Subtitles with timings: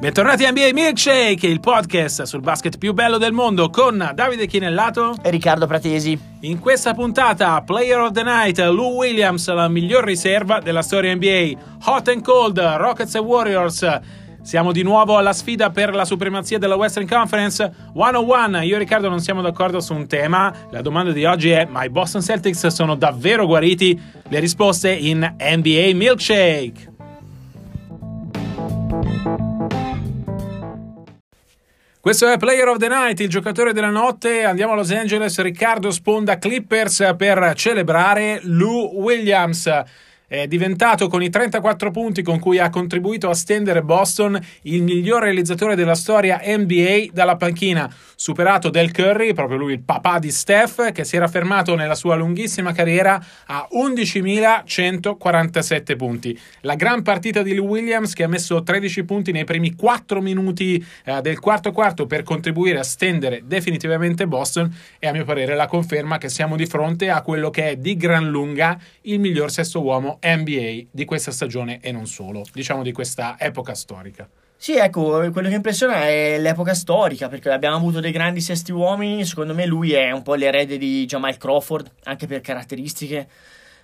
[0.00, 5.14] Bentornati a NBA Milkshake, il podcast sul basket più bello del mondo con Davide Chinellato
[5.22, 6.18] e Riccardo Pratesi.
[6.40, 11.50] In questa puntata, Player of the Night, Lou Williams, la miglior riserva della storia NBA.
[11.84, 14.00] Hot and Cold, Rockets e Warriors.
[14.40, 18.62] Siamo di nuovo alla sfida per la supremazia della Western Conference 101.
[18.62, 20.50] Io e Riccardo non siamo d'accordo su un tema.
[20.70, 24.00] La domanda di oggi è: ma i Boston Celtics sono davvero guariti?
[24.28, 26.88] Le risposte in NBA Milkshake.
[32.02, 34.42] Questo è Player of the Night, il giocatore della notte.
[34.42, 35.38] Andiamo a Los Angeles.
[35.42, 39.70] Riccardo sponda Clippers per celebrare Lou Williams
[40.30, 45.24] è diventato con i 34 punti con cui ha contribuito a stendere Boston il miglior
[45.24, 50.92] realizzatore della storia NBA dalla panchina, superato Del Curry, proprio lui il papà di Steph,
[50.92, 56.38] che si era fermato nella sua lunghissima carriera a 11.147 punti.
[56.60, 60.86] La gran partita di Lou Williams che ha messo 13 punti nei primi 4 minuti
[61.06, 65.66] eh, del quarto quarto per contribuire a stendere definitivamente Boston e a mio parere la
[65.66, 69.82] conferma che siamo di fronte a quello che è di gran lunga il miglior sesto
[69.82, 74.28] uomo NBA di questa stagione e non solo, diciamo di questa epoca storica.
[74.62, 79.24] Sì, ecco, quello che impressiona è l'epoca storica, perché abbiamo avuto dei grandi sesti uomini,
[79.24, 83.26] secondo me lui è un po' l'erede di Jamal Crawford, anche per caratteristiche.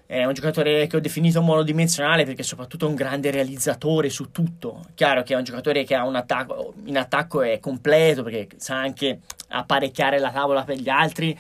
[0.05, 4.85] È un giocatore che ho definito monodimensionale perché soprattutto è un grande realizzatore su tutto.
[4.95, 8.77] Chiaro che è un giocatore che ha un attacco, in attacco è completo perché sa
[8.77, 11.37] anche apparecchiare la tavola per gli altri,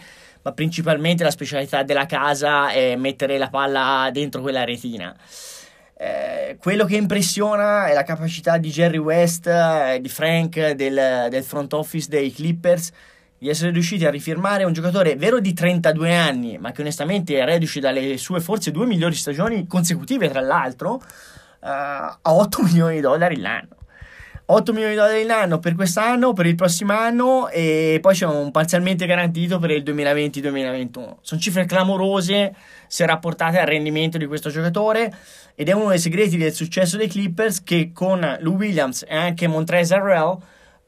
[0.46, 5.12] ma principalmente la specialità della casa è mettere la palla dentro quella retina.
[5.98, 11.42] Eh, quello che impressiona è la capacità di Jerry West, eh, di Frank, del, del,
[11.42, 12.92] front office dei Clippers,
[13.36, 17.44] di essere riusciti a rifirmare un giocatore vero di 32 anni, ma che onestamente è
[17.44, 21.02] reduce dalle sue forse due migliori stagioni consecutive, tra l'altro,
[21.60, 23.75] eh, a 8 milioni di dollari l'anno.
[24.48, 28.52] 8 milioni di dollari l'anno per quest'anno, per il prossimo anno e poi c'è un
[28.52, 31.16] parzialmente garantito per il 2020-2021.
[31.20, 32.54] Sono cifre clamorose
[32.86, 35.12] se rapportate al rendimento di questo giocatore
[35.56, 39.48] ed è uno dei segreti del successo dei Clippers che con Lou Williams e anche
[39.48, 40.38] Montrezl Harrell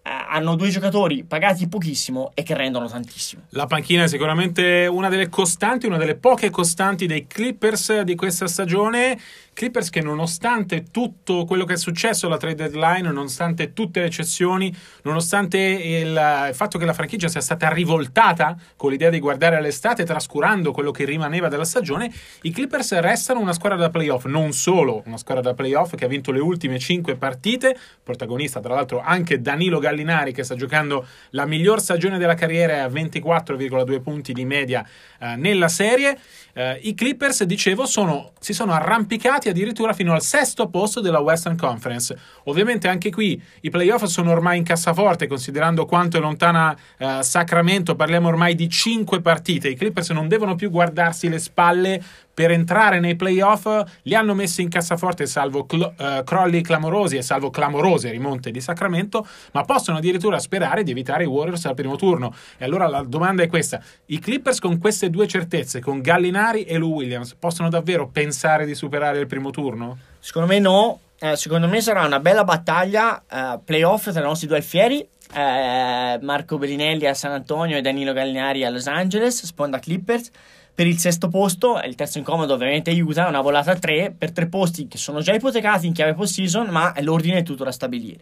[0.04, 3.42] eh, hanno due giocatori pagati pochissimo e che rendono tantissimo.
[3.50, 8.46] La panchina è sicuramente una delle costanti, una delle poche costanti dei Clippers di questa
[8.46, 9.18] stagione.
[9.58, 14.72] Clippers che nonostante tutto quello che è successo alla trade deadline, nonostante tutte le cessioni,
[15.02, 20.04] nonostante il, il, fatto che la franchigia sia stata rivoltata con l'idea di guardare all'estate
[20.04, 22.08] trascurando quello che rimaneva della stagione,
[22.42, 26.08] i Clippers restano una squadra da playoff, non solo una squadra da playoff che ha
[26.08, 31.46] vinto le ultime 5 partite, protagonista tra l'altro anche Danilo Gallinari che sta giocando la
[31.46, 34.86] miglior stagione della carriera a 24,2 punti di media
[35.18, 36.16] eh, nella serie.
[36.52, 41.56] Eh, I Clippers, dicevo, sono, si sono arrampicati addirittura fino al sesto posto della Western
[41.56, 42.16] Conference.
[42.44, 47.94] Ovviamente anche qui i playoff sono ormai in cassaforte, considerando quanto è lontana eh, Sacramento,
[47.94, 49.68] parliamo ormai di cinque partite.
[49.68, 52.02] I Clippers non devono più guardarsi le spalle
[52.38, 53.66] per entrare nei playoff
[54.02, 58.60] li hanno messi in cassaforte salvo cl- uh, crolli clamorosi e salvo clamorose rimonte di
[58.60, 62.32] Sacramento, ma possono addirittura sperare di evitare i Warriors al primo turno.
[62.56, 66.78] E allora la domanda è questa: i Clippers con queste due certezze, con Gallinari e
[66.78, 69.98] Lou Williams, possono davvero pensare di superare il primo turno?
[70.20, 71.00] Secondo me no.
[71.18, 75.00] Eh, secondo me sarà una bella battaglia eh, playoff tra i nostri due alfieri.
[75.00, 80.30] Eh, Marco Bellinelli a San Antonio e Danilo Gallinari a Los Angeles, sponda Clippers
[80.78, 84.46] per il sesto posto, il terzo incomodo ovviamente aiuta, una volata a tre per tre
[84.46, 88.20] posti che sono già ipotecati in chiave post-season, ma l'ordine è tutto da stabilire.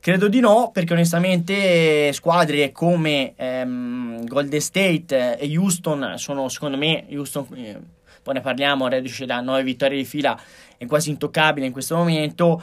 [0.00, 7.06] Credo di no, perché onestamente squadre come ehm, Golden State e Houston sono secondo me,
[7.10, 7.80] Houston, eh,
[8.22, 10.38] poi ne parliamo, reduce da nove vittorie di fila,
[10.76, 12.62] è quasi intoccabile in questo momento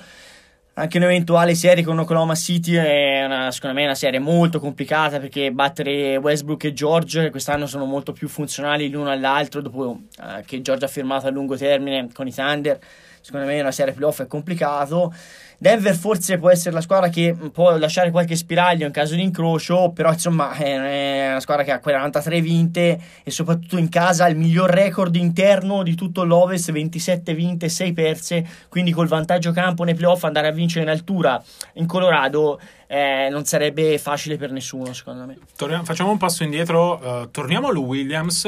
[0.74, 5.52] anche un'eventuale serie con Oklahoma City è una, secondo me una serie molto complicata perché
[5.52, 10.86] battere Westbrook e George quest'anno sono molto più funzionali l'uno all'altro dopo eh, che George
[10.86, 12.80] ha firmato a lungo termine con i Thunder
[13.22, 15.14] secondo me una serie playoff è complicato
[15.62, 19.92] Denver forse può essere la squadra che può lasciare qualche spiraglio in caso di incrocio,
[19.92, 24.38] però insomma è una squadra che ha 43 vinte e soprattutto in casa ha il
[24.38, 29.94] miglior record interno di tutto l'Ovest, 27 vinte, 6 perse, quindi col vantaggio campo nei
[29.94, 31.40] playoff andare a vincere in altura
[31.74, 35.38] in Colorado eh, non sarebbe facile per nessuno secondo me.
[35.56, 38.48] Torniamo, facciamo un passo indietro, uh, torniamo a Lou Williams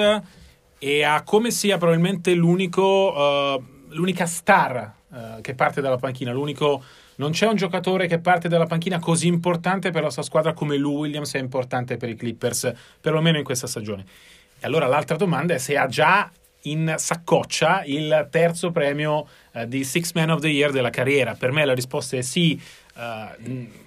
[0.80, 6.84] e a come sia probabilmente l'unico, uh, l'unica star uh, che parte dalla panchina, l'unico
[7.16, 10.78] non c'è un giocatore che parte dalla panchina così importante per la sua squadra come
[10.78, 14.06] Lou Williams è importante per i Clippers, perlomeno in questa stagione.
[14.60, 16.32] E allora l'altra domanda è se ha già
[16.66, 21.36] in saccoccia il terzo premio uh, di Six Man of the Year della carriera.
[21.36, 22.62] Per me la risposta è sì.
[22.96, 23.82] Uh,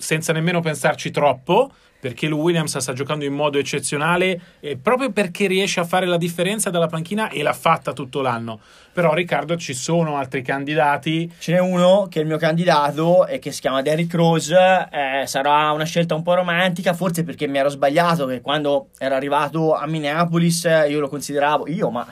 [0.00, 5.46] senza nemmeno pensarci troppo, perché Lou Williams sta giocando in modo eccezionale e proprio perché
[5.46, 8.58] riesce a fare la differenza dalla panchina e l'ha fatta tutto l'anno.
[8.92, 11.32] Però Riccardo ci sono altri candidati.
[11.38, 14.56] Ce n'è uno che è il mio candidato e che si chiama Derrick Rose,
[14.90, 19.14] eh, sarà una scelta un po' romantica, forse perché mi ero sbagliato che quando era
[19.14, 22.06] arrivato a Minneapolis io lo consideravo io, ma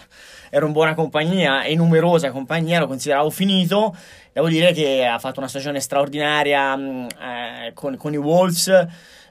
[0.50, 3.96] ero in buona compagnia e numerosa compagnia, lo consideravo finito.
[4.32, 8.86] Devo dire che ha fatto una stagione straordinaria mm, eh, con, con i Wolves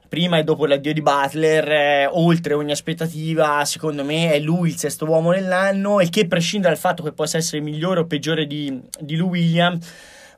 [0.07, 4.77] prima e dopo l'addio di Butler, eh, oltre ogni aspettativa, secondo me è lui il
[4.77, 8.81] sesto uomo dell'anno e che prescinde dal fatto che possa essere migliore o peggiore di,
[8.99, 9.85] di Lou Williams,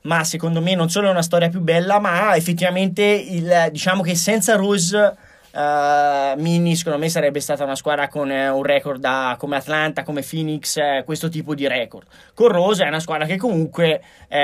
[0.01, 4.15] ma secondo me non solo è una storia più bella, ma effettivamente il, diciamo che
[4.15, 5.15] senza Rose
[5.51, 10.03] Uh, Mini secondo me sarebbe stata una squadra con uh, un record da, come Atlanta,
[10.03, 12.05] come Phoenix, uh, questo tipo di record.
[12.35, 14.01] Con Rose è una squadra che comunque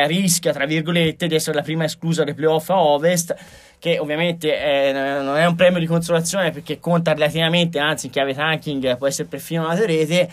[0.08, 3.36] rischia, tra virgolette, di essere la prima esclusa dei playoff a Ovest,
[3.78, 4.92] che ovviamente
[5.22, 9.28] non è un premio di consolazione perché conta relativamente, anzi in chiave tanking può essere
[9.28, 10.28] perfino una rete,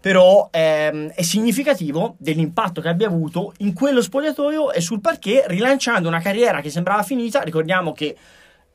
[0.00, 6.06] però ehm, è significativo dell'impatto che abbia avuto in quello spogliatoio e sul parquet, rilanciando
[6.06, 7.40] una carriera che sembrava finita.
[7.40, 8.14] Ricordiamo che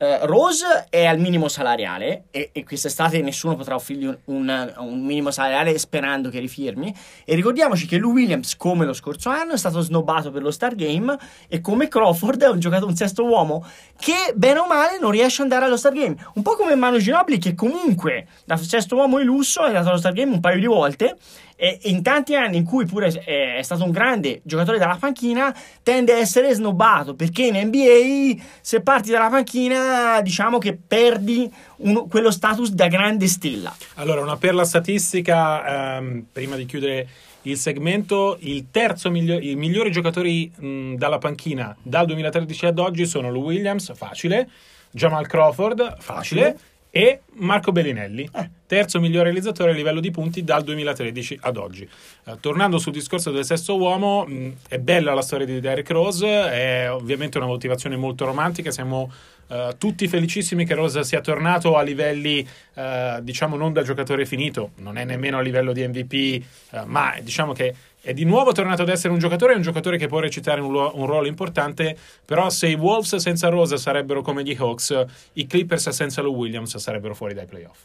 [0.04, 5.00] Uh, Rose è al minimo salariale e, e, quest'estate nessuno potrà offrirgli un, un, un,
[5.00, 6.94] minimo salariale sperando che rifirmi.
[7.24, 10.74] E ricordiamoci che Lou Williams, come lo scorso anno, è stato snobbato per lo Star
[10.74, 11.16] Game
[11.48, 13.64] e come Crawford è un giocatore, un sesto uomo
[13.98, 16.16] che bene o male non riesce ad andare allo Star Game.
[16.34, 19.98] Un po' come Manu Ginobili che comunque da sesto uomo di lusso è andato allo
[19.98, 21.16] Star Game un paio di volte
[21.64, 26.12] e in tanti anni in cui pure è stato un grande giocatore dalla panchina, tende
[26.12, 32.30] a essere snobbato perché in NBA se parti dalla panchina diciamo che perdi un, quello
[32.30, 33.74] status da grande stella.
[33.94, 37.08] Allora, una perla statistica ehm, prima di chiudere
[37.42, 43.06] il segmento, il terzo miglio- i migliori giocatori mh, dalla panchina dal 2013 ad oggi
[43.06, 44.50] sono Lou Williams, facile,
[44.90, 46.42] Jamal Crawford, facile.
[46.42, 48.50] facile e Marco Bellinelli, eh.
[48.66, 51.88] terzo miglior realizzatore a livello di punti dal 2013 ad oggi.
[52.22, 56.24] Uh, tornando sul discorso del sesto uomo, mh, è bella la storia di Derrick Rose,
[56.24, 59.12] è ovviamente una motivazione molto romantica, siamo
[59.48, 64.70] uh, tutti felicissimi che Rose sia tornato a livelli, uh, diciamo, non da giocatore finito,
[64.76, 66.44] non è nemmeno a livello di MVP,
[66.86, 70.20] ma diciamo che è di nuovo tornato ad essere un giocatore, un giocatore che può
[70.20, 74.54] recitare un, lo- un, ruolo importante, però se i Wolves senza Rosa sarebbero come gli
[74.56, 77.78] Hawks, i Clippers senza Lou Williams sarebbero fuori dai playoff.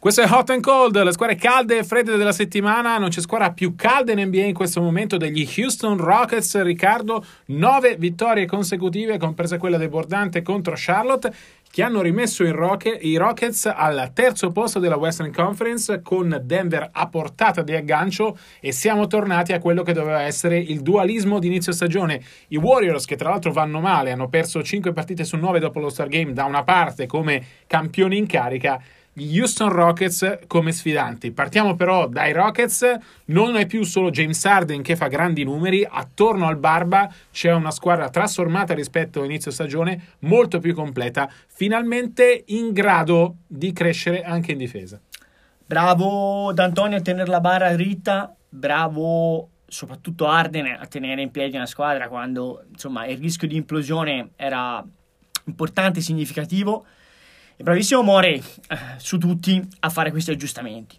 [0.00, 2.96] Questo è Hot and Cold, le squadre calde e fredde della settimana.
[2.96, 6.62] Non c'è squadra più calda in NBA in questo momento degli Houston Rockets.
[6.62, 11.30] Riccardo, nove vittorie consecutive, compresa quella debordante contro Charlotte,
[11.70, 17.08] che hanno rimesso Roque, i Rockets al terzo posto della Western Conference con Denver a
[17.08, 21.70] portata di aggancio e siamo tornati a quello che doveva essere il dualismo di inizio
[21.70, 22.20] stagione.
[22.48, 25.90] I Warriors, che tra l'altro vanno male, hanno perso 5 partite su 9 dopo lo
[25.90, 31.32] Star Game da una parte come campioni in carica gli Houston Rockets come sfidanti.
[31.32, 32.96] Partiamo però dai Rockets,
[33.26, 37.70] non è più solo James Harden che fa grandi numeri, attorno al Barba c'è una
[37.70, 44.58] squadra trasformata rispetto all'inizio stagione, molto più completa, finalmente in grado di crescere anche in
[44.58, 45.00] difesa.
[45.66, 51.66] Bravo D'Antonio a tenere la barra dritta, bravo soprattutto Arden a tenere in piedi una
[51.66, 54.84] squadra quando insomma il rischio di implosione era
[55.44, 56.84] importante e significativo
[57.60, 60.98] e bravissimo Morey eh, su tutti a fare questi aggiustamenti.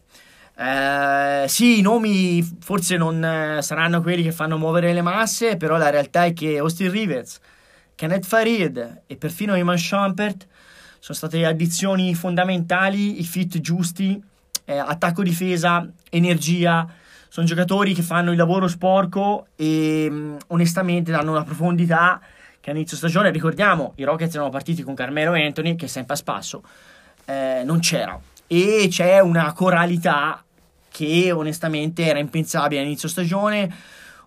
[0.56, 5.77] Eh, sì, i nomi forse non eh, saranno quelli che fanno muovere le masse, però
[5.77, 7.39] la realtà è che Austin Rivers,
[7.96, 10.46] Kenneth Farid e perfino Iman Shumpert
[11.00, 14.24] sono state addizioni fondamentali, i fit giusti,
[14.65, 16.88] eh, attacco-difesa, energia.
[17.27, 22.22] Sono giocatori che fanno il lavoro sporco e mh, mm, onestamente danno una profondità
[22.62, 26.18] che a inizio stagione, ricordiamo, i Rockets erano partiti con Carmelo Anthony, che sempre a
[26.18, 26.63] spasso,
[27.25, 28.18] eh, non c'era.
[28.48, 30.44] E c'è una coralità
[30.89, 33.74] che onestamente era impensabile a inizio stagione.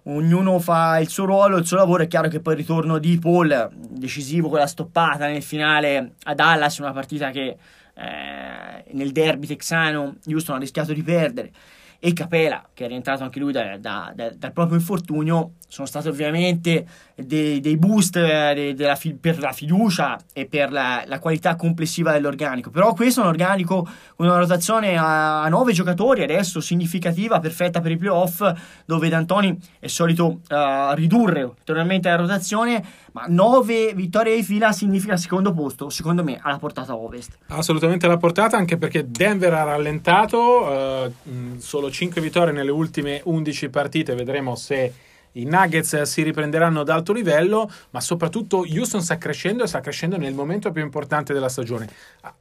[0.07, 2.03] Ognuno fa il suo ruolo, il suo lavoro.
[2.03, 6.35] È chiaro che poi il ritorno di Paul, decisivo con la stoppata nel finale a
[6.35, 7.57] Dallas, una partita che
[7.95, 11.53] eh, nel derby texano Houston ha rischiato di perdere
[11.99, 16.07] e Capela, che è rientrato anche lui da, da, da, dal proprio infortunio, sono stati
[16.07, 16.87] ovviamente
[17.17, 22.13] dei, dei boost eh, de, fi, per la fiducia e per la, la, qualità complessiva
[22.13, 22.71] dell'organico.
[22.71, 27.81] Però questo è un organico con una rotazione a, a nove giocatori, adesso significativa, perfetta
[27.81, 28.43] per i playoff,
[28.85, 35.17] dove D'Antoni è solito uh, ridurre ulteriormente la rotazione, ma nove vittorie di fila significa
[35.17, 37.37] secondo posto, secondo me, alla portata ovest.
[37.49, 41.13] Assolutamente alla portata, anche perché Denver ha rallentato, eh,
[41.59, 44.93] solo 5 vittorie nelle ultime 11 partite, vedremo se
[45.37, 50.17] i Nuggets si riprenderanno ad alto livello, ma soprattutto Houston sta crescendo e sta crescendo
[50.17, 51.89] nel momento più importante della stagione.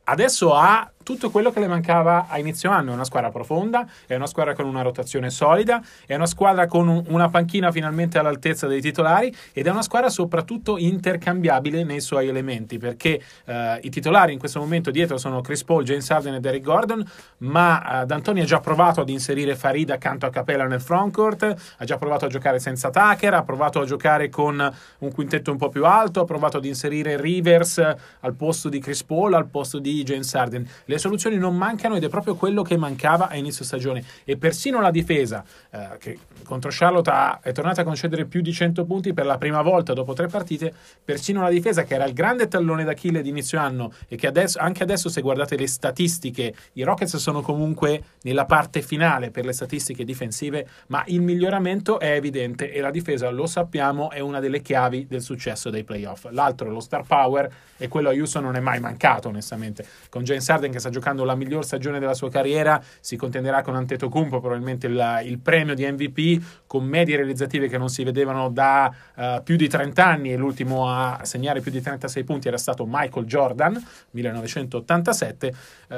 [0.03, 2.91] Adesso ha tutto quello che le mancava a inizio anno.
[2.91, 6.87] È una squadra profonda, è una squadra con una rotazione solida, è una squadra con
[6.87, 12.27] un, una panchina finalmente all'altezza dei titolari ed è una squadra soprattutto intercambiabile nei suoi
[12.27, 16.39] elementi perché eh, i titolari in questo momento dietro sono Chris Paul, James Harden e
[16.39, 17.05] Derek Gordon,
[17.39, 21.85] ma eh, D'Antoni ha già provato ad inserire Farid accanto a Capella nel frontcourt, ha
[21.85, 25.69] già provato a giocare senza Tucker, ha provato a giocare con un quintetto un po'
[25.69, 27.77] più alto, ha provato ad inserire Rivers
[28.21, 32.03] al posto di Chris Paul, al posto di James Harden le soluzioni non mancano ed
[32.03, 34.03] è proprio quello che mancava a inizio stagione.
[34.23, 38.51] E persino la difesa, eh, che contro Charlotte ha, è tornata a concedere più di
[38.51, 40.73] 100 punti per la prima volta dopo tre partite,
[41.03, 44.59] persino la difesa che era il grande tallone d'Achille di inizio anno e che adesso,
[44.59, 49.53] anche adesso se guardate le statistiche, i Rockets sono comunque nella parte finale per le
[49.53, 54.61] statistiche difensive, ma il miglioramento è evidente e la difesa, lo sappiamo, è una delle
[54.61, 56.27] chiavi del successo dei playoff.
[56.31, 60.47] L'altro, lo star power, e quello a Houston non è mai mancato onestamente, con James
[60.49, 64.87] Harden che sta giocando la miglior stagione della sua carriera, si contenderà con Antetokounmpo probabilmente
[64.87, 69.55] il, il premio di MVP con medie realizzative che non si vedevano da uh, più
[69.55, 73.81] di 30 anni e l'ultimo a segnare più di 36 punti era stato Michael Jordan
[74.11, 75.53] 1987.
[75.87, 75.95] Uh,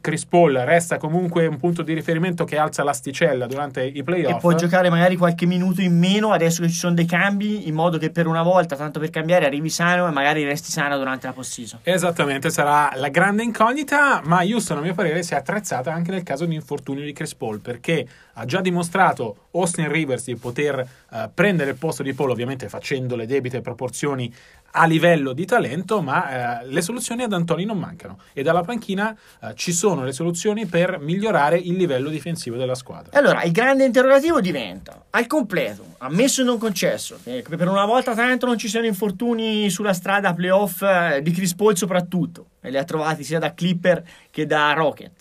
[0.00, 4.36] Chris Paul resta comunque un punto di riferimento che alza l'asticella durante i playoff.
[4.36, 7.74] E può giocare magari qualche minuto in meno adesso che ci sono dei cambi, in
[7.74, 11.26] modo che per una volta, tanto per cambiare, arrivi sano e magari resti sano durante
[11.26, 11.80] la post-season.
[11.82, 16.22] Esattamente, sarà la grande incognita, ma Houston a mio parere si è attrezzata anche nel
[16.22, 21.30] caso di infortunio di Chris Paul perché ha già dimostrato Austin Rivers di poter uh,
[21.32, 24.32] prendere il posto di Paul ovviamente facendo le debite proporzioni
[24.72, 28.18] a livello di talento ma uh, le soluzioni ad Antoni non mancano.
[28.32, 33.18] E dalla panchina uh, ci sono le soluzioni per migliorare il livello difensivo della squadra.
[33.18, 38.14] Allora il grande interrogativo diventa al completo ammesso e non concesso che per una volta
[38.14, 40.84] tanto non ci siano infortuni sulla strada playoff
[41.18, 45.12] di Chris Paul soprattutto e li ha trovati sia da Clipper che da Rocket.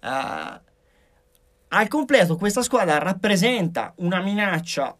[0.00, 0.60] Uh,
[1.68, 4.96] al completo questa squadra rappresenta una minaccia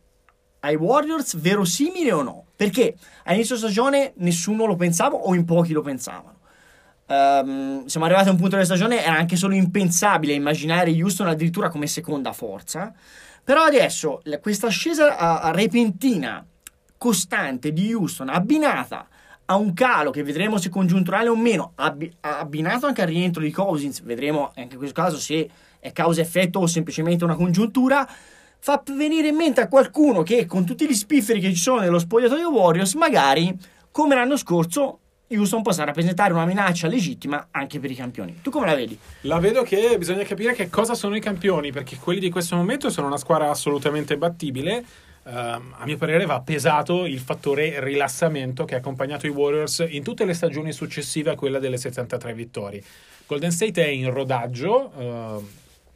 [0.65, 2.45] ai Warriors verosimile o no?
[2.57, 2.95] Perché
[3.25, 6.33] all'inizio stagione nessuno lo pensava o in pochi lo pensavano.
[7.07, 11.69] Um, siamo arrivati a un punto della stagione era anche solo impensabile immaginare Houston addirittura
[11.69, 12.93] come seconda forza.
[13.45, 16.45] Però adesso questa ascesa uh, repentina,
[16.97, 19.07] costante di Houston, abbinata
[19.45, 23.51] a un calo che vedremo se congiunturale o meno, abbi- abbinato anche al rientro di
[23.51, 28.09] Cousins, vedremo anche in questo caso se è causa-effetto o semplicemente una congiuntura,
[28.65, 31.99] fa venire in mente a qualcuno che con tutti gli spifferi che ci sono nello
[31.99, 33.55] spogliatoio Warriors, magari
[33.91, 38.41] come l'anno scorso Houston possa rappresentare una minaccia legittima anche per i campioni.
[38.41, 38.99] Tu come la vedi?
[39.23, 42.89] La vedo che bisogna capire che cosa sono i campioni, perché quelli di questo momento
[42.89, 44.83] sono una squadra assolutamente battibile.
[45.25, 50.03] Uh, a mio parere va pesato il fattore rilassamento che ha accompagnato i Warriors in
[50.03, 52.83] tutte le stagioni successive a quella delle 73 vittorie.
[53.27, 55.47] Golden State è in rodaggio, uh,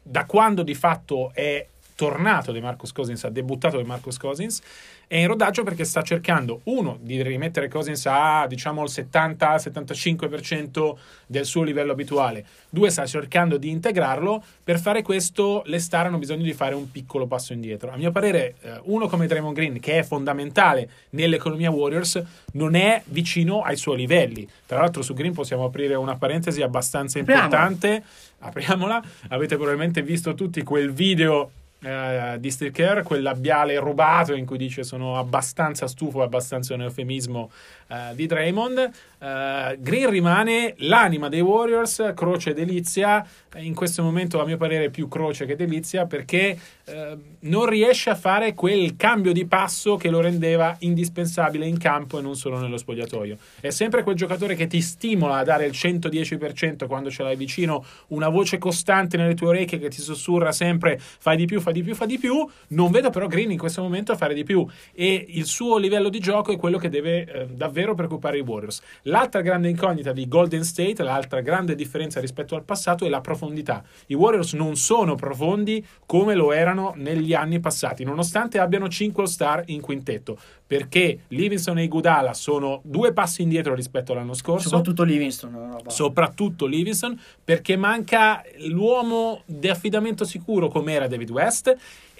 [0.02, 1.66] da quando di fatto è
[1.98, 4.62] tornato De Marcus Cousins, ha debuttato De Marcus Cousins,
[5.08, 10.94] è in rodaggio perché sta cercando, uno, di rimettere Cousins a diciamo il 70-75%
[11.26, 14.40] del suo livello abituale, due, sta cercando di integrarlo.
[14.62, 17.90] Per fare questo, le star hanno bisogno di fare un piccolo passo indietro.
[17.90, 23.02] A mio parere, eh, uno come Draymond Green, che è fondamentale nell'economia Warriors, non è
[23.06, 24.48] vicino ai suoi livelli.
[24.66, 28.04] Tra l'altro, su Green possiamo aprire una parentesi abbastanza importante.
[28.38, 29.02] Apriamola.
[29.30, 34.82] Avete probabilmente visto tutti quel video eh, di Kerr, quel labiale rubato in cui dice
[34.82, 37.50] sono abbastanza stufo, abbastanza un eufemismo
[37.88, 38.90] eh, di Draymond.
[39.18, 45.08] Uh, Green rimane l'anima dei Warriors, croce delizia, in questo momento a mio parere più
[45.08, 50.20] croce che delizia perché uh, non riesce a fare quel cambio di passo che lo
[50.20, 53.38] rendeva indispensabile in campo e non solo nello spogliatoio.
[53.58, 57.84] È sempre quel giocatore che ti stimola a dare il 110% quando ce l'hai vicino,
[58.08, 61.82] una voce costante nelle tue orecchie che ti sussurra sempre fai di più, fai di
[61.82, 62.46] più, fai di più.
[62.68, 66.18] Non vedo però Green in questo momento fare di più e il suo livello di
[66.18, 70.64] gioco è quello che deve eh, davvero preoccupare i Warriors L'altra grande incognita di Golden
[70.64, 73.82] State, l'altra grande differenza rispetto al passato è la profondità.
[74.06, 79.62] I Warriors non sono profondi come lo erano negli anni passati, nonostante abbiano 5 star
[79.66, 84.68] in quintetto, perché Livingston e Igudala sono due passi indietro rispetto all'anno scorso.
[84.68, 85.76] Soprattutto Livingston.
[85.86, 91.57] Soprattutto Livingston, perché manca l'uomo di affidamento sicuro come era David West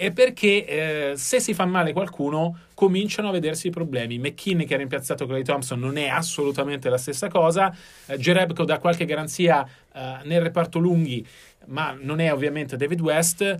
[0.00, 4.18] e perché eh, se si fa male qualcuno cominciano a vedersi i problemi.
[4.21, 7.75] McKinney che ha rimpiazzato Clay Thompson non è assolutamente la stessa cosa,
[8.07, 11.26] eh, Jerebko dà qualche garanzia eh, nel reparto lunghi,
[11.66, 13.57] ma non è ovviamente David West.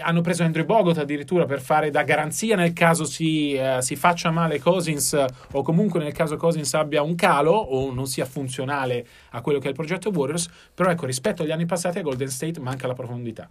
[0.00, 4.32] Hanno preso Andrew Bogot addirittura per fare da garanzia nel caso si, eh, si faccia
[4.32, 5.16] male Cousins
[5.52, 9.66] o comunque nel caso Cousins abbia un calo o non sia funzionale a quello che
[9.66, 10.48] è il progetto Warriors.
[10.74, 13.48] Però ecco, rispetto agli anni passati a Golden State manca la profondità.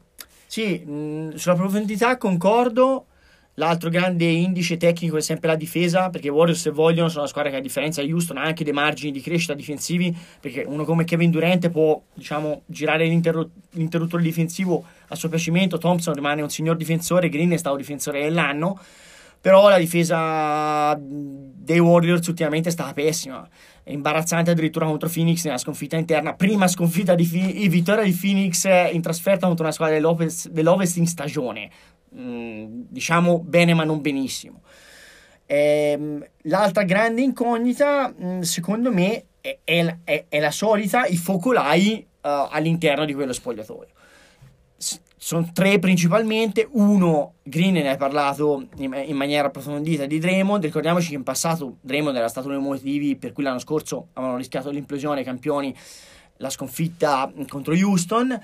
[0.56, 3.08] Sì, mh, sulla profondità concordo.
[3.56, 7.30] L'altro grande indice tecnico è sempre la difesa, perché i Warriors se vogliono sono una
[7.30, 10.86] squadra che a differenza di Houston ha anche dei margini di crescita difensivi, perché uno
[10.86, 16.50] come Kevin Durant può diciamo, girare l'interru- l'interruttore difensivo a suo piacimento, Thompson rimane un
[16.50, 18.80] signor difensore, Green è stato difensore dell'anno,
[19.46, 23.48] però la difesa dei Warriors ultimamente è stata pessima
[23.84, 26.34] è imbarazzante addirittura contro Phoenix nella sconfitta interna.
[26.34, 31.06] Prima sconfitta di Fi- vittoria di Phoenix in trasferta contro una squadra dell'Ovest, dell'Ovest in
[31.06, 31.70] stagione.
[32.16, 34.64] Mm, diciamo bene ma non benissimo.
[35.46, 42.04] Ehm, l'altra grande incognita, mm, secondo me, è, è, è, è, la solita, i focolai
[42.04, 43.94] uh, all'interno di quello spogliatoio
[45.26, 46.68] sono tre principalmente.
[46.74, 50.64] Uno, Green ne ha parlato in, maniera approfondita di Draymond.
[50.64, 54.38] Ricordiamoci che in passato Draymond era stato uno dei motivi per cui l'anno scorso avevano
[54.38, 55.76] rischiato l'implosione ai campioni,
[56.38, 58.40] la sconfitta contro Houston.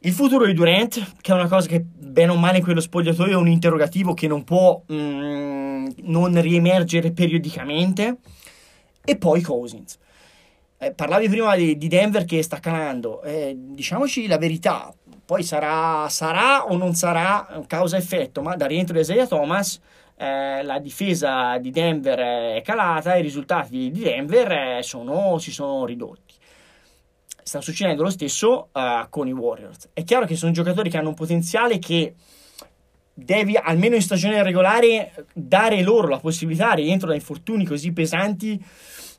[0.00, 3.32] Il futuro di Durant, che è una cosa che bene o male in quello spogliatoio
[3.32, 8.18] è un interrogativo che non può mm, non riemergere periodicamente.
[9.02, 9.98] E poi Cousins.
[10.82, 13.20] Eh, parlavi prima di, di, Denver che sta calando.
[13.20, 14.90] Eh, diciamoci la verità,
[15.30, 19.78] poi sarà, sarà o non sarà causa-effetto, ma da rientro di Isaiah Thomas
[20.16, 25.52] eh, la difesa di Denver è calata e i risultati di Denver eh, sono, si
[25.52, 26.34] sono ridotti.
[27.44, 29.90] Sta succedendo lo stesso uh, con i Warriors.
[29.92, 32.14] È chiaro che sono giocatori che hanno un potenziale che
[33.14, 38.60] devi, almeno in stagione regolare, dare loro la possibilità, rientro da infortuni così pesanti,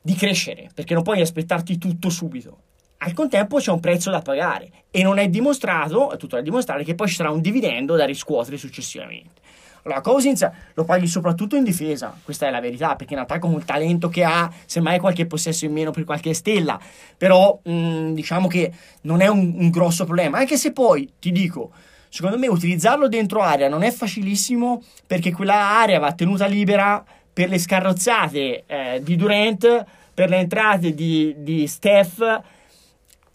[0.02, 2.58] di crescere, perché non puoi aspettarti tutto subito
[3.04, 6.84] al contempo c'è un prezzo da pagare e non è dimostrato, è tutto da dimostrare,
[6.84, 9.40] che poi ci sarà un dividendo da riscuotere successivamente.
[9.84, 13.56] Allora, Cousins lo paghi soprattutto in difesa, questa è la verità, perché in attacco con
[13.56, 16.78] il talento che ha, semmai qualche possesso in meno per qualche stella,
[17.16, 18.72] però mh, mm, diciamo che
[19.02, 21.72] non è un, un grosso problema, anche se poi, ti dico,
[22.08, 27.48] secondo me utilizzarlo dentro area non è facilissimo perché quella area va tenuta libera per
[27.48, 32.42] le scarrozzate eh, di Durant, per le entrate di, di Steph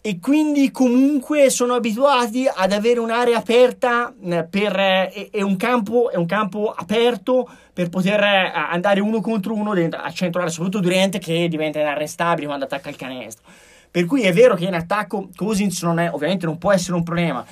[0.00, 6.10] e quindi comunque sono abituati ad avere un'area aperta eh, per, e, e, un campo,
[6.14, 10.82] un campo aperto per poter eh, andare uno contro uno dentro, a centro area, soprattutto
[10.82, 13.44] Durant che diventa inarrestabile quando attacca il canestro.
[13.90, 17.02] Per cui è vero che in attacco Cousins non è, ovviamente non può essere un
[17.02, 17.44] problema,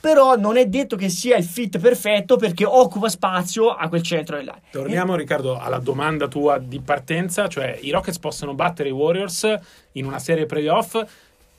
[0.00, 4.36] però non è detto che sia il fit perfetto perché occupa spazio a quel centro
[4.36, 4.62] dell'area.
[4.70, 9.52] Torniamo Riccardo alla domanda tua di partenza, cioè i Rockets possono battere i Warriors
[9.92, 11.04] in una serie playoff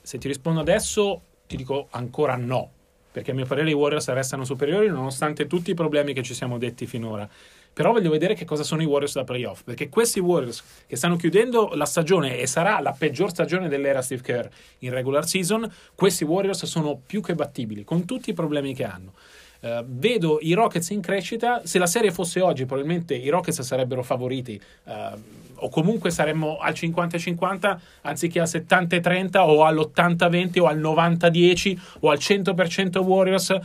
[0.02, 2.70] se ti rispondo adesso, ti dico ancora no,
[3.12, 6.58] perché a mio parere i Warriors restano superiori nonostante tutti i problemi che ci siamo
[6.58, 7.28] detti finora.
[7.72, 11.16] Però voglio vedere che cosa sono i Warriors da playoff, perché questi Warriors che stanno
[11.16, 14.46] chiudendo la stagione e sarà la peggior stagione dell'era Steve Kerr
[14.78, 19.12] in regular season, questi Warriors sono più che battibili, con tutti i problemi che hanno.
[19.60, 21.60] Uh, vedo i Rockets in crescita.
[21.64, 24.60] Se la serie fosse oggi, probabilmente i Rockets sarebbero favoriti.
[24.84, 32.10] Uh, o comunque saremmo al 50-50 anziché al 70-30 o all'80-20 o al 90-10 o
[32.10, 33.60] al 100% Warriors eh,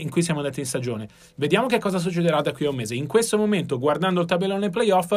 [0.00, 1.08] in cui siamo andati in stagione.
[1.34, 2.94] Vediamo che cosa succederà da qui a un mese.
[2.94, 5.10] In questo momento, guardando il tabellone playoff,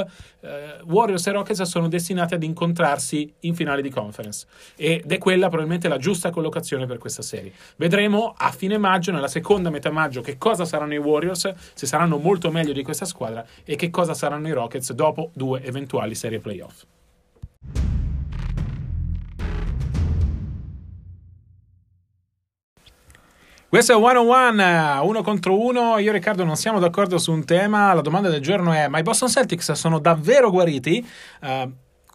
[0.85, 5.87] Warriors e Rockets sono destinati ad incontrarsi in finale di conference ed è quella probabilmente
[5.87, 7.51] la giusta collocazione per questa serie.
[7.75, 12.17] Vedremo a fine maggio, nella seconda metà maggio, che cosa saranno i Warriors, se saranno
[12.17, 16.39] molto meglio di questa squadra e che cosa saranno i Rockets dopo due eventuali serie
[16.39, 16.86] playoff.
[23.71, 25.97] Questo è One on One, uno contro uno.
[25.97, 27.93] Io e Riccardo non siamo d'accordo su un tema.
[27.93, 31.08] La domanda del giorno è: ma i Boston Celtics sono davvero guariti?
[31.41, 31.71] Uh,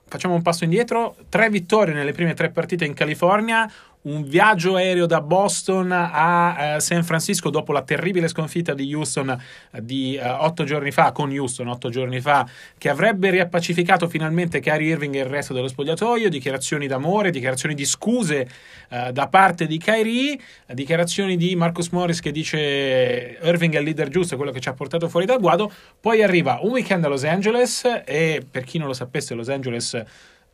[0.07, 1.17] facciamo un passo indietro.
[1.31, 3.67] Tre vittorie nelle prime tre partite in California,
[4.07, 9.31] un viaggio aereo da Boston a eh, San Francisco dopo la terribile sconfitta di Houston
[9.31, 14.61] eh, di eh, otto giorni fa, con Houston otto giorni fa, che avrebbe riappacificato finalmente
[14.61, 18.49] Kyrie Irving e il resto dello spogliatoio, dichiarazioni d'amore, dichiarazioni di scuse
[18.89, 20.39] eh, da parte di Kyrie,
[20.73, 24.73] dichiarazioni di Marcus Morris che dice Irving è il leader giusto, quello che ci ha
[24.73, 28.87] portato fuori dal guado, poi arriva un weekend a Los Angeles e per chi non
[28.87, 30.05] lo sapesse Los Angeles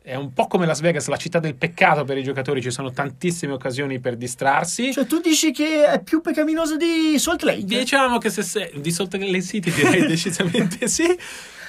[0.03, 2.91] è un po' come Las Vegas, la città del peccato per i giocatori, ci sono
[2.91, 4.91] tantissime occasioni per distrarsi.
[4.91, 7.63] Cioè, tu dici che è più peccaminoso di Salt Lake?
[7.63, 11.05] Diciamo che se sei di Salt Lake City direi decisamente sì.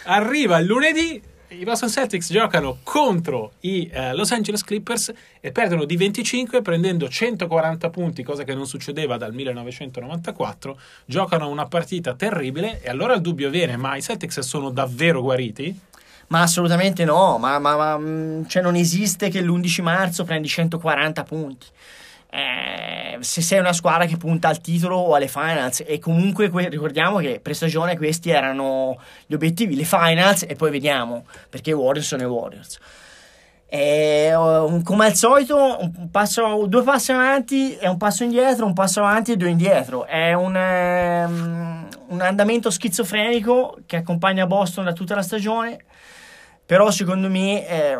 [0.06, 5.84] Arriva il lunedì, i Boston Celtics giocano contro i eh, Los Angeles Clippers e perdono
[5.84, 10.78] di 25 prendendo 140 punti, cosa che non succedeva dal 1994.
[11.06, 15.92] Giocano una partita terribile e allora il dubbio viene, ma i Celtics sono davvero guariti?
[16.28, 21.22] Ma assolutamente no, ma, ma, ma mm, cioè non esiste che l'11 marzo prendi 140
[21.24, 21.66] punti.
[22.30, 26.68] Eh, se sei una squadra che punta al titolo o alle finals e comunque que-
[26.68, 32.06] ricordiamo che pre-stagione questi erano gli obiettivi, le finals e poi vediamo perché i Warriors
[32.08, 32.78] sono i Warriors.
[33.66, 39.00] E, um, come al solito, passo, due passi avanti e un passo indietro, un passo
[39.00, 40.04] avanti e due indietro.
[40.06, 45.84] È un, um, un andamento schizofrenico che accompagna Boston da tutta la stagione
[46.66, 47.96] però secondo me eh,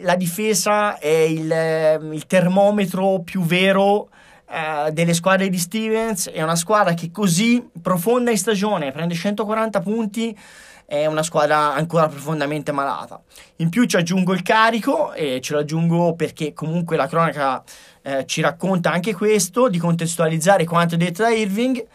[0.00, 4.08] la difesa è il, ehm, il termometro più vero
[4.50, 6.28] eh, delle squadre di Stevens.
[6.28, 10.36] È una squadra che così profonda in stagione prende 140 punti.
[10.84, 13.20] È una squadra ancora profondamente malata.
[13.56, 17.62] In più ci aggiungo il carico e ce lo aggiungo perché comunque la cronaca
[18.00, 21.86] eh, ci racconta anche questo, di contestualizzare quanto detto da Irving.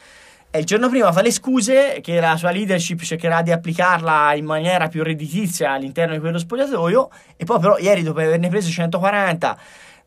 [0.56, 4.46] E il giorno prima fa le scuse che la sua leadership cercherà di applicarla in
[4.46, 7.10] maniera più redditizia all'interno di quello spogliatoio.
[7.36, 9.58] E poi, però, ieri, dopo averne preso 140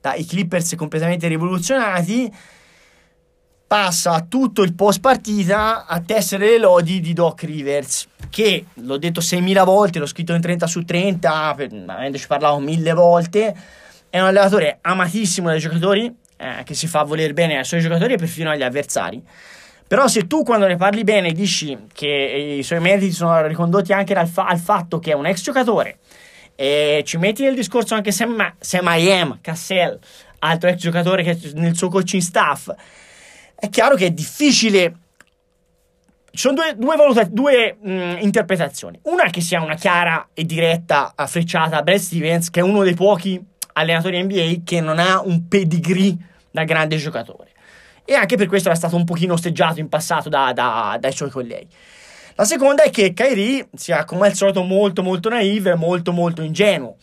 [0.01, 2.33] dai Clippers completamente rivoluzionati,
[3.67, 8.07] passa tutto il post partita a tessere le lodi di Doc Rivers.
[8.31, 12.93] Che l'ho detto 6.000 volte, l'ho scritto in 30 su 30, per, avendoci parlato mille
[12.93, 13.53] volte.
[14.09, 16.07] È un allenatore amatissimo dai giocatori,
[16.37, 19.21] eh, che si fa voler bene ai suoi giocatori e perfino agli avversari.
[19.88, 24.14] Però se tu quando ne parli bene dici che i suoi meriti sono ricondotti anche
[24.27, 25.99] fa- al fatto che è un ex giocatore
[26.57, 29.99] e ci metti nel discorso anche Sam, Sam I.M., Cassell,
[30.40, 32.70] altro ex giocatore che nel suo coaching staff,
[33.55, 34.96] è chiaro che è difficile
[36.33, 38.99] ci sono due, due, valuta- due mh, interpretazioni.
[39.05, 42.94] Una che sia una chiara e diretta frecciata a Brad Stevens, che è uno dei
[42.94, 43.42] pochi
[43.75, 46.16] allenatori NBA che non ha un pedigree
[46.51, 47.53] da grande giocatore
[48.07, 51.29] e anche per questo era stato un pochino osteggiato in passato da, da, dai suoi
[51.29, 51.69] colleghi.
[52.37, 56.97] La seconda è che Kyrie sia come al solito molto molto naive, molto molto ingenuo.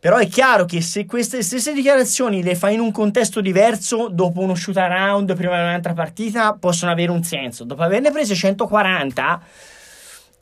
[0.00, 4.40] Però è chiaro che se queste stesse dichiarazioni le fai in un contesto diverso, dopo
[4.40, 7.64] uno shoot around, prima di un'altra partita, possono avere un senso.
[7.64, 9.42] Dopo averne prese 140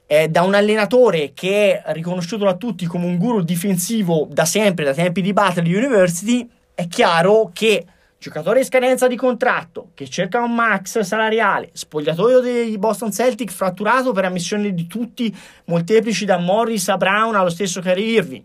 [0.06, 4.84] eh, da un allenatore che è riconosciuto da tutti come un guru difensivo da sempre,
[4.84, 7.84] da tempi di Battle University, è chiaro che
[8.26, 14.10] giocatore in scadenza di contratto che cerca un max salariale, spogliatoio dei Boston Celtic fratturato
[14.10, 15.34] per ammissioni di tutti,
[15.66, 18.42] molteplici da Morris a Brown allo stesso Kyrie Irving.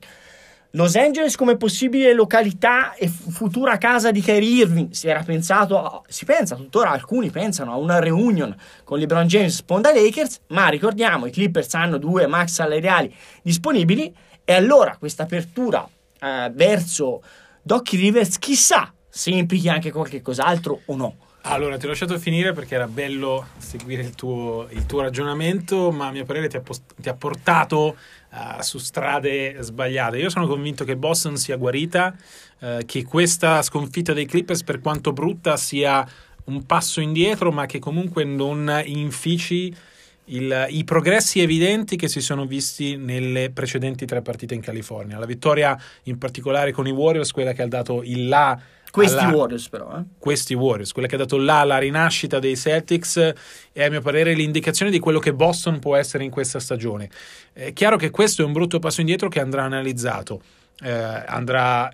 [0.74, 6.02] Los Angeles come possibile località e futura casa di Kyrie Irving si era pensato, a,
[6.08, 11.26] si pensa tuttora, alcuni pensano a una reunion con LeBron James sponda Lakers, ma ricordiamo
[11.26, 14.13] i Clippers hanno due max salariali disponibili
[14.46, 15.89] e allora questa apertura
[16.20, 17.24] eh, verso
[17.63, 21.15] Doc Rivers chissà se implichi anche qualche cos'altro o no.
[21.43, 26.08] Allora, ti ho lasciato finire perché era bello seguire il tuo, il tuo ragionamento, ma
[26.08, 27.97] a mio parere ti ha, post- ti ha portato
[28.30, 30.19] uh, su strade sbagliate.
[30.19, 32.15] Io sono convinto che Boston sia guarita,
[32.60, 36.08] uh, che questa sconfitta dei Clippers, per quanto brutta, sia
[36.45, 39.76] un passo indietro, ma che comunque non infici
[40.26, 45.17] il, i progressi evidenti che si sono visti nelle precedenti tre partite in California.
[45.17, 48.60] La vittoria in particolare con i Warriors, quella che ha dato il là
[48.91, 49.97] questi alla, Warriors, però.
[49.97, 50.04] Eh?
[50.17, 53.34] Questi Warriors, quella che ha dato là la rinascita dei Celtics
[53.71, 57.10] è a mio parere l'indicazione di quello che Boston può essere in questa stagione.
[57.54, 60.41] È chiaro che questo è un brutto passo indietro che andrà analizzato,
[60.82, 61.91] eh, andrà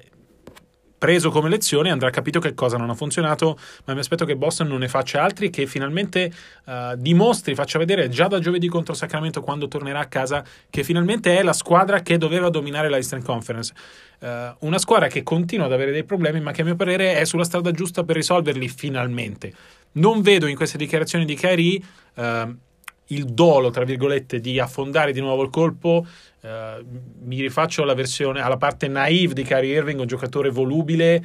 [0.98, 4.68] preso come lezione, andrà capito che cosa non ha funzionato, ma mi aspetto che Boston
[4.68, 6.32] non ne faccia altri, che finalmente
[6.66, 11.38] uh, dimostri, faccia vedere già da giovedì contro Sacramento quando tornerà a casa, che finalmente
[11.38, 13.74] è la squadra che doveva dominare la Eastern Conference.
[14.20, 17.26] Uh, una squadra che continua ad avere dei problemi, ma che a mio parere è
[17.26, 19.54] sulla strada giusta per risolverli finalmente.
[19.94, 21.80] Non vedo in queste dichiarazioni di Kyrie
[22.16, 22.56] uh,
[23.10, 26.06] il dolo, tra virgolette, di affondare di nuovo il colpo.
[26.42, 26.84] Uh,
[27.26, 31.24] mi rifaccio alla versione, alla parte naive di Kyrie Irving, un giocatore volubile,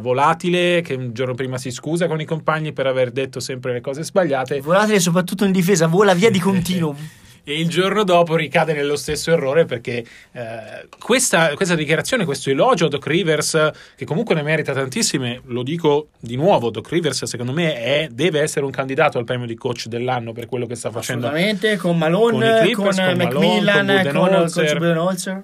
[0.00, 3.80] volatile, che un giorno prima si scusa con i compagni per aver detto sempre le
[3.82, 4.60] cose sbagliate.
[4.60, 7.22] Volatile soprattutto in difesa, vola via di continuo.
[7.44, 12.86] E il giorno dopo ricade nello stesso errore perché eh, questa, questa, dichiarazione, questo elogio
[12.86, 17.52] a Doc Rivers, che comunque ne merita tantissime, lo dico di nuovo, Doc Rivers secondo
[17.52, 20.90] me è, deve essere un candidato al premio di coach dell'anno per quello che sta
[20.90, 21.26] facendo.
[21.26, 25.42] Assolutamente, con Malone, con, Clippers, con, con Macmillan, Malone, con, coach Budenholzer.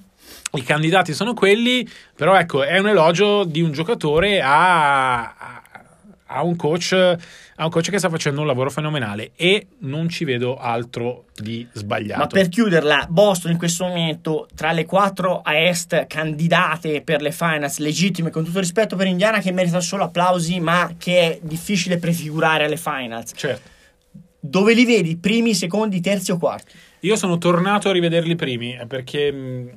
[0.53, 5.60] I candidati sono quelli, però ecco, è un elogio di un giocatore a, a,
[6.31, 10.25] a un coach ha un coach che sta facendo un lavoro fenomenale e non ci
[10.25, 12.21] vedo altro di sbagliato.
[12.21, 17.33] Ma per chiuderla, Boston in questo momento tra le quattro a est candidate per le
[17.33, 21.99] finals legittime, con tutto rispetto per Indiana che merita solo applausi, ma che è difficile
[21.99, 23.33] prefigurare alle finals.
[23.35, 23.69] Certo.
[24.41, 25.17] Dove li vedi?
[25.19, 26.73] Primi, secondi, terzi o quarti?
[27.01, 29.75] Io sono tornato a rivederli primi eh, perché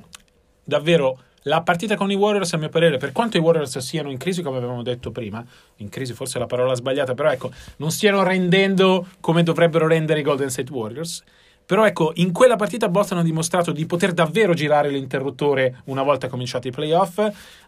[0.64, 4.18] davvero la partita con i Warriors, a mio parere, per quanto i Warriors siano in
[4.18, 5.44] crisi, come avevamo detto prima,
[5.76, 10.20] in crisi forse è la parola sbagliata, però ecco, non stiano rendendo come dovrebbero rendere
[10.20, 11.22] i Golden State Warriors.
[11.66, 16.28] Però ecco, in quella partita Boston ha dimostrato di poter davvero girare l'interruttore una volta
[16.28, 17.18] cominciati i playoff,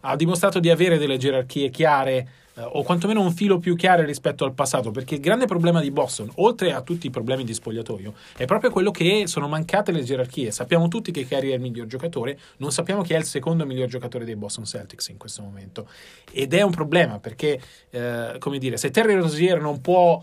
[0.01, 4.45] ha dimostrato di avere delle gerarchie chiare eh, o quantomeno un filo più chiaro rispetto
[4.45, 8.15] al passato, perché il grande problema di Boston, oltre a tutti i problemi di spogliatoio,
[8.37, 10.51] è proprio quello che sono mancate le gerarchie.
[10.51, 13.89] Sappiamo tutti che Kerry è il miglior giocatore, non sappiamo chi è il secondo miglior
[13.89, 15.89] giocatore dei Boston Celtics in questo momento.
[16.33, 20.23] Ed è un problema perché, eh, come dire, se Terry Rozier non può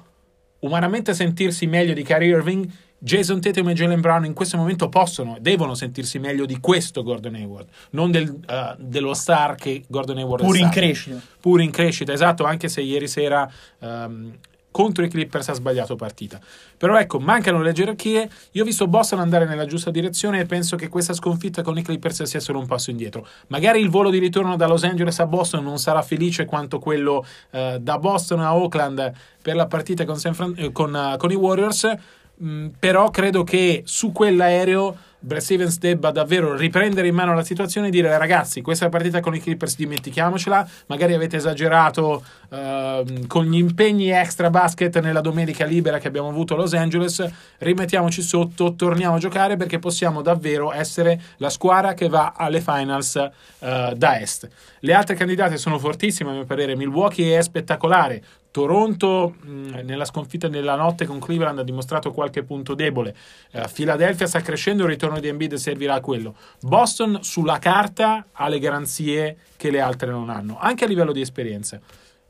[0.59, 2.69] umanamente sentirsi meglio di Kyrie Irving,
[3.03, 7.35] Jason Tatum e Jalen Brown in questo momento possono, devono sentirsi meglio di questo Gordon
[7.35, 11.21] Hayward, non del, uh, dello star che Gordon Hayward Pur è in crescita.
[11.37, 14.31] Pur in crescita, esatto, anche se ieri sera um,
[14.71, 16.39] contro i Clippers ha sbagliato partita.
[16.77, 18.29] Però ecco, mancano le gerarchie.
[18.51, 21.83] Io ho visto Boston andare nella giusta direzione e penso che questa sconfitta con i
[21.83, 23.27] Clippers sia solo un passo indietro.
[23.47, 27.25] Magari il volo di ritorno da Los Angeles a Boston non sarà felice quanto quello
[27.51, 29.11] uh, da Boston a Oakland
[29.41, 31.97] per la partita con, Fran- eh, con, uh, con i Warriors
[32.41, 37.91] Mm, però credo che su quell'aereo Brad debba davvero riprendere in mano la situazione e
[37.91, 40.67] dire ragazzi questa partita con i Clippers dimentichiamocela.
[40.87, 46.55] Magari avete esagerato uh, con gli impegni extra basket nella domenica libera che abbiamo avuto
[46.55, 47.25] a Los Angeles.
[47.59, 53.15] Rimettiamoci sotto torniamo a giocare perché possiamo davvero essere la squadra che va alle finals
[53.15, 54.49] uh, da est.
[54.79, 56.75] Le altre candidate sono fortissime a mio parere.
[56.75, 58.21] Milwaukee è spettacolare
[58.53, 63.15] Toronto mh, nella sconfitta nella notte con Cleveland ha dimostrato qualche punto debole.
[63.51, 66.35] Uh, Philadelphia sta crescendo, il ritorno di Embiid servirà a quello.
[66.61, 71.21] Boston sulla carta ha le garanzie che le altre non hanno, anche a livello di
[71.21, 71.79] esperienza.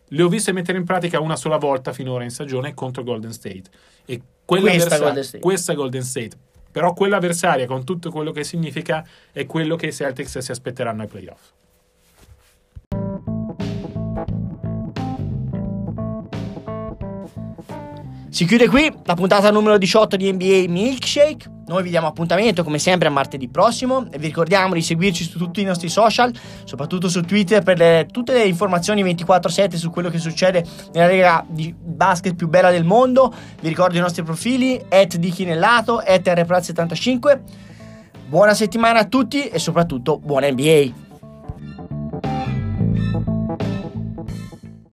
[0.07, 3.63] Le ho viste mettere in pratica una sola volta finora in stagione contro Golden State.
[4.05, 5.39] E questa Golden State.
[5.43, 6.37] questa Golden State.
[6.71, 11.01] Però quella avversaria, con tutto quello che significa, è quello che i Celtics si aspetteranno
[11.01, 11.49] ai playoff.
[18.33, 21.51] Si chiude qui la puntata numero 18 di NBA Milkshake.
[21.67, 25.37] Noi vi diamo appuntamento come sempre a martedì prossimo e vi ricordiamo di seguirci su
[25.37, 30.09] tutti i nostri social, soprattutto su Twitter per le, tutte le informazioni 24/7 su quello
[30.09, 33.31] che succede nella lega di basket più bella del mondo.
[33.61, 37.39] Vi ricordo i nostri profili at di Chinellato, at rprat75.
[38.25, 41.12] Buona settimana a tutti e soprattutto buona NBA.